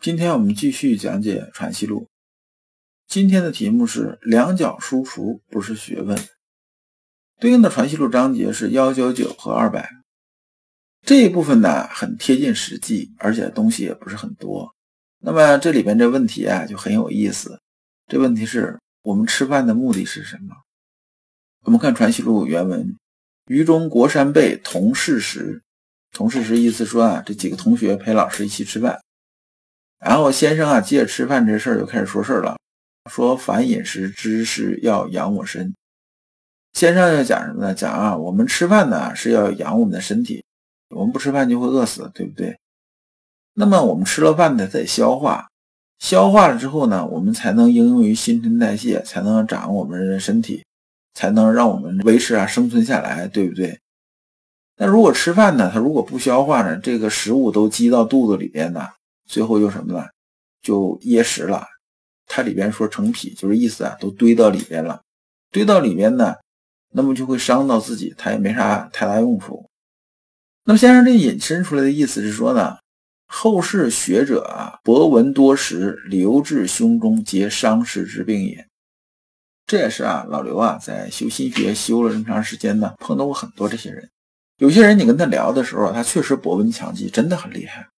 [0.00, 2.04] 今天我们继续讲解《传习录》，
[3.06, 6.18] 今天的题目是“两脚书橱不是学问”，
[7.38, 9.90] 对应的《传习录》章节是幺九九和二百。
[11.02, 14.74] 这一部分呢很贴近实际，而且东西也不是很多。
[15.18, 17.60] 那么这里边这问题啊就很有意思。
[18.06, 20.56] 这问题是我们吃饭的目的是什么？
[21.64, 22.96] 我们看《传习录》原文
[23.48, 25.62] ：“余中国山辈同事时，
[26.10, 28.98] 同事时意思说啊，这几个同学陪老师一起吃饭。”
[30.00, 32.56] 然后先生啊，借着吃饭这事儿就开始说事儿了，
[33.10, 35.74] 说凡饮食知识要养我身。
[36.72, 37.74] 先生要讲什么呢？
[37.74, 40.42] 讲啊，我们吃饭呢是要养我们的身体，
[40.94, 42.58] 我们不吃饭就会饿死，对不对？
[43.54, 45.48] 那么我们吃了饭呢，得消化，
[45.98, 50.64] 消化了之后呢，我们才能应用于新陈代谢，才能长我们的身体，
[51.12, 53.78] 才能让我们维持啊生存下来，对不对？
[54.76, 58.86] 那如果吃饭呢，它如果不消化呢，这个食物都积到肚子里边呢？
[59.30, 60.04] 最后又什么呢？
[60.60, 61.64] 就噎实了。
[62.26, 65.00] 它里边说成癖，就是意思啊，都堆到里边了。
[65.52, 66.34] 堆到里边呢，
[66.92, 69.68] 那么就会伤到自己，它也没啥太大用处。
[70.64, 72.76] 那么先生这引申出来的意思是说呢，
[73.26, 78.66] 后世学者啊，博闻多识，留至胸中，皆伤势之病也。
[79.66, 84.10] 这也是啊，老刘啊，在修心学修了这么长时间呢，碰到过很多这些人。
[84.58, 87.88] 有些人你跟他聊的时候，他确实博闻强记，真的很厉害。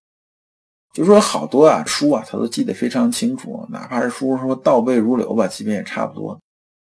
[0.93, 6.39] 就说好多啊书啊，他都记得非常清楚，哪怕是书说倒背如流吧，基本也差不多。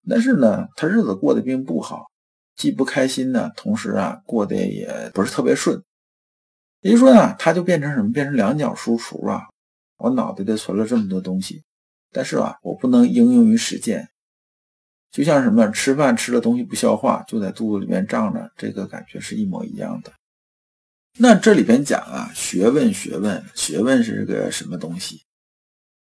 [0.09, 2.05] 但是呢，他日子过得并不好，
[2.55, 5.81] 既不开心呢，同时啊，过得也不是特别顺。
[6.81, 8.11] 也就是说呢，他就变成什么？
[8.13, 9.43] 变成两脚书橱啊！
[9.97, 11.63] 我脑袋里存了这么多东西，
[12.13, 14.07] 但是啊，我不能应用于实践。
[15.11, 20.13] 就像什么吃饭吃了东西不消化，就在肚子里面胀着，这个感觉是一模一样的。
[21.19, 25.23] 那这里边讲啊，学问，学问，学问是个什么东西？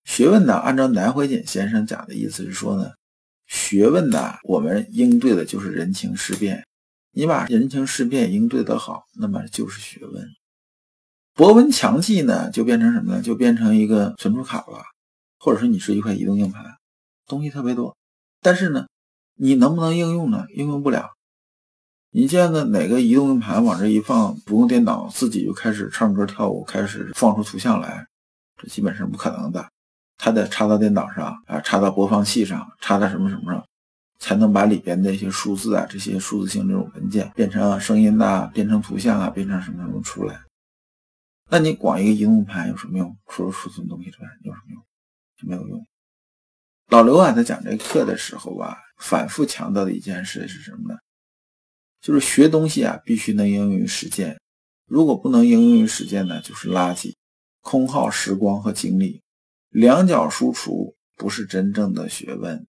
[0.03, 0.53] 学问呢？
[0.53, 2.91] 按照南怀瑾先生讲的意思是说呢，
[3.47, 6.63] 学问呢，我们应对的就是人情世变。
[7.13, 10.23] 你把人情世变应对得好，那么就是学问。
[11.33, 13.21] 博闻强记呢，就变成什么呢？
[13.23, 14.83] 就变成一个存储卡了，
[15.39, 16.63] 或者说你是一块移动硬盘，
[17.25, 17.97] 东西特别多，
[18.39, 18.85] 但是呢，
[19.35, 20.45] 你能不能应用呢？
[20.53, 21.09] 应用不了。
[22.13, 28.05] 你见的哪个移动硬盘往这一放，不用电脑自己就开始唱歌跳舞，开始放出图像来，
[28.57, 29.65] 这基本是不可能的。
[30.17, 33.65] 它得插到电脑上啊，插到播放器上，插到什么什么上，
[34.19, 40.41] 才能把里边的一些数字啊，这些数字性这种文件变成声音呐，变成图像啊，变成什么什么出来。
[41.49, 43.15] 那你光一个移动硬盘有什么用？
[43.27, 44.83] 除了储存东西之外，有什么用？
[45.37, 45.87] 就没有用。
[46.89, 50.99] 老刘啊，在讲这课的时候啊，反复强调的一件事是什么呢？
[52.01, 54.39] 就是学东西啊，必须能应用于实践。
[54.87, 57.13] 如果不能应用于实践呢，就是垃圾，
[57.61, 59.21] 空耗时光和精力。
[59.69, 62.65] 两脚书橱不是真正的学问。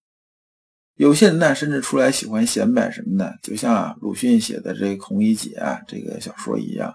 [0.97, 3.33] 有些人呢，甚至出来喜欢显摆什么呢？
[3.43, 6.95] 就像，鲁迅写的这《孔乙己》啊这个小说一样。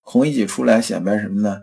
[0.00, 1.62] 孔乙己出来显摆什么呢？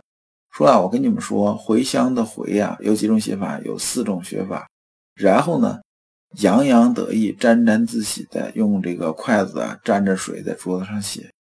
[0.51, 3.59] 说啊，我跟你们说，茴香的茴呀，有几种写法？
[3.61, 4.69] 有四种写法。
[5.15, 5.79] 然后呢？
[6.37, 11.33] 洋洋得意、沾沾自喜的用这个筷子啊沾着水在桌子上写，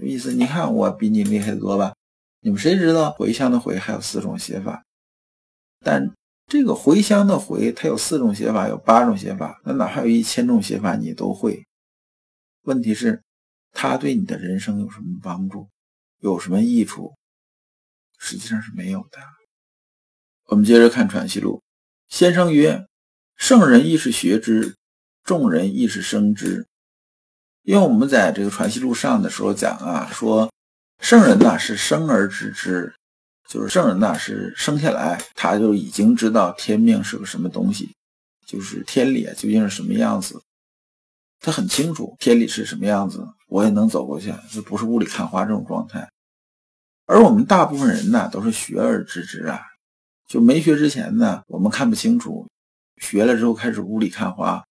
[0.00, 0.32] 意思。
[0.32, 1.92] 你看我比你厉害多吧？
[2.40, 4.84] 你们谁知道茴香的茴还有四种写法？
[5.80, 6.14] 但
[6.46, 11.66] 这个茴香的茴它有四种写法，有八种写法，那哪怕有一千种写法你都会？
[12.62, 13.22] 问题是
[13.72, 15.68] 它对你的人生有什么帮助？
[16.18, 17.16] 有什么益处？
[18.18, 19.18] 实际上是没有的。
[20.46, 21.56] 我们接着看《传习录》，
[22.14, 22.86] 先生曰。
[23.40, 24.76] 圣人亦是学之，
[25.24, 26.66] 众人亦是生之。
[27.62, 30.52] 因为我们在这个传习录上的时候讲啊，说
[31.00, 32.94] 圣人呐是生而知之，
[33.48, 37.90] 就是圣人呐是生下来他就已经知道天命是个什么东西，
[38.46, 40.40] 就是天理究竟是什么样子，
[41.40, 46.06] 他很清楚天理是什么样子，我也能走过去，这不是雾里看花这种状态。
[47.06, 49.62] 而我们大部分人呢都是学而知之啊，
[50.28, 52.46] 就没学之前呢，我们看不清楚。
[53.00, 54.62] 学了之后开始雾里看花，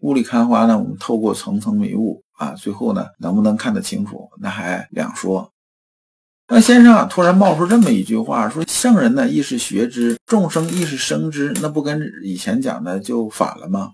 [0.00, 5.50] 雾里看花呢，我们透过层层迷雾啊，最后呢能不能看得清楚，那还两说。
[6.48, 13.92] 那先生啊，突然冒出这么一句话，说圣人呢亦是学之，众生亦是生之，那不跟以前讲的就反了吗？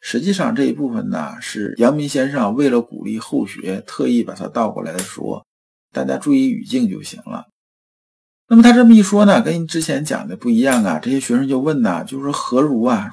[0.00, 5.44] 实际上这一部分呢，是阳明先生为了鼓励后学，特意把它倒过来说，
[5.92, 7.49] 大家注意语境就行了。
[8.52, 10.98] 那么他这么一说呢，跟之前讲的不一样啊。
[10.98, 13.12] 这些学生就问呐，就说何如啊？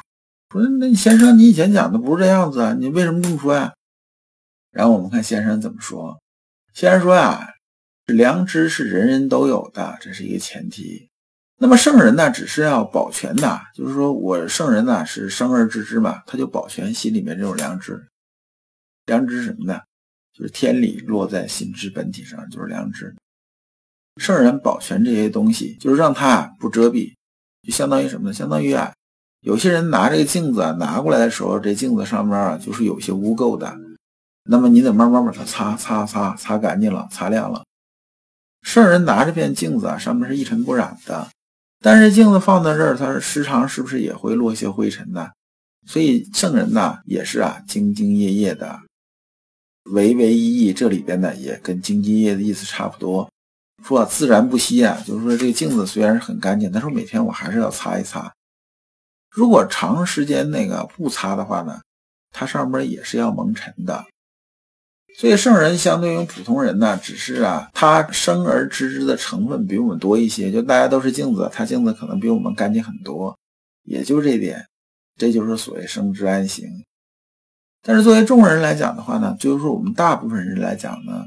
[0.52, 3.72] 说那你先生，你以前讲的不是这样子啊，你为什么这么说呀？
[4.72, 6.20] 然后我们看先生怎么说。
[6.74, 7.48] 先生说呀，
[8.08, 11.08] 良知是人人都有的，这是一个前提。
[11.60, 18.08] 那么圣人呢，只是要保全的，就是说我圣人呢是生而知之嘛，他就保全心里面这种良知。
[19.06, 19.82] 良知什么呢？
[20.34, 23.16] 就是天理落在心之本体上，就是良知。
[24.18, 27.14] 圣人保全这些东西，就是让它不遮蔽，
[27.64, 28.34] 就相当于什么呢？
[28.34, 28.94] 相当于啊，
[29.42, 33.78] 有些人拿这个镜子啊拿过来的时候，这镜子上面啊就是有些污垢的，
[34.44, 37.64] 那么你得慢慢把它擦擦擦擦干净了，擦亮了。
[38.62, 41.30] 圣人拿这片镜子啊，上面是一尘不染的。
[41.80, 45.30] 但是镜子放在这儿，它时常是不是也会落些灰尘呢？
[45.86, 48.80] 所以圣人呢也是啊，兢兢业业的，
[49.92, 53.32] 唯唯一意这里边呢也跟兢兢业业的意思差不多，
[53.86, 58.34] 说自然不息啊，就是说这个镜子虽然是很干净，但是每天我还是要擦一擦。
[59.30, 61.80] 如果长时间那个不擦的话呢，
[62.32, 64.06] 它上面也是要蒙尘的。
[65.16, 70.52] 所以圣人相对于普通人呢，只是啊，他生而知之的成分比我们多一些。
[70.52, 73.36] 就大家都是镜子，他镜子可能比我们干净很多，
[73.84, 74.68] 也就这点，
[75.16, 76.68] 这就是所谓生之安行。
[77.82, 81.26] 但是作为众人来讲的话呢，就是说我们大部分人来讲呢，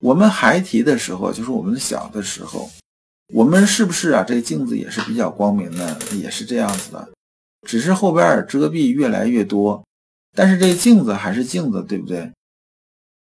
[0.00, 2.68] 我们孩提的时候，就是我们小的时候，
[3.32, 4.22] 我们是不是啊？
[4.22, 7.08] 这个镜子也是比较光明的，也是这样子的，
[7.66, 9.84] 只是后边遮蔽越来越多，
[10.34, 12.30] 但是这个镜子还是镜子，对不对？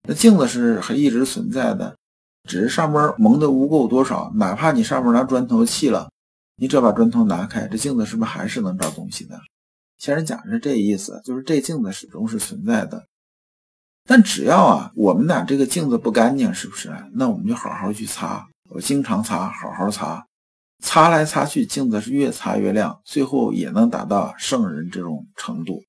[0.08, 1.96] 那镜子是还一直存在的，
[2.48, 4.30] 只是上面蒙的污垢多少。
[4.36, 6.10] 哪怕你上面拿砖头砌了，
[6.56, 9.40] 你只要把砖头拿开，这镜子是不是还是能照东西的？
[9.98, 13.04] 先生讲是这意思，就是这镜子始终是存在的。
[14.08, 16.90] 但只要啊，我们俩这个镜子不干净，是不是？
[17.12, 20.26] 那我们就好好去擦，我经常擦，好好擦，
[20.82, 25.84] 擦来擦去，镜子是越擦越亮，最后也能达到圣人这种程度。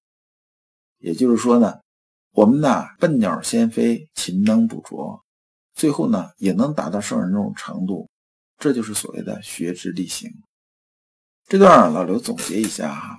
[0.98, 1.80] 也就是说呢。
[2.34, 5.26] 我们呢，笨鸟先飞，勤能补拙，
[5.74, 8.08] 最后呢，也能达到圣人这种程度，
[8.60, 10.30] 这就是所谓的学之力行。
[11.48, 13.18] 这段老刘总结一下哈，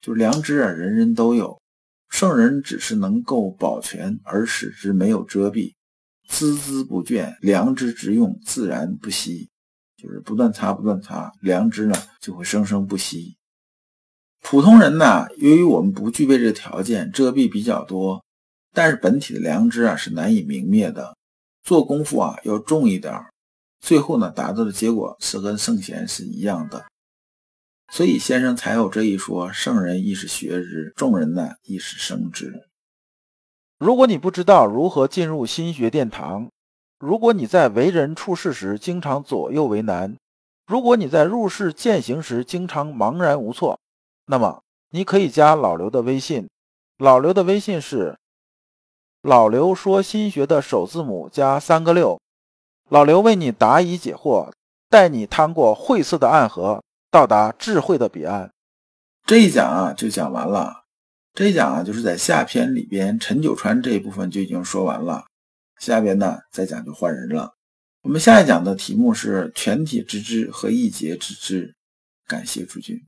[0.00, 1.60] 就是良知啊，人人都有，
[2.08, 5.74] 圣人只是能够保全而使之没有遮蔽，
[6.28, 9.50] 孜孜不倦，良知之用自然不息，
[9.96, 13.36] 就是不断擦不断擦，良知呢就会生生不息。
[14.42, 18.24] 普通人呢，由于我们不具备这个条件，遮蔽比较多。
[18.72, 21.16] 但是本体的良知啊是难以泯灭的，
[21.62, 23.12] 做功夫啊要重一点
[23.80, 26.84] 最后呢达到的结果是跟圣贤是一样的，
[27.96, 32.68] 所以先生才有这一说：圣人亦是学之，众人呢亦是生之。
[33.78, 36.50] 如果你不知道如何进入心学殿堂，
[36.98, 40.14] 如果你在为人处事时经常左右为难，
[40.66, 43.80] 如果你在入世践行时经常茫然无措，
[44.26, 44.60] 那么
[44.90, 46.46] 你可以加老刘的微信，
[46.98, 48.14] 老刘的微信是。
[49.22, 52.20] 老刘说：“新学的首字母加三个六。”
[52.90, 54.52] 老刘为你答疑解惑，
[54.90, 58.52] 带你趟过晦涩的暗河，到达智慧的彼岸。
[59.24, 60.84] 这一讲啊，就讲完了。
[61.34, 65.24] 这一讲啊，就是在下篇里边陈九川这一部分就已经说完了。
[65.78, 67.52] 下边呢，再讲就换人了。
[68.02, 71.74] 我们下一讲的题目是全体之知和一节之知。
[72.26, 72.98] 感谢诸君。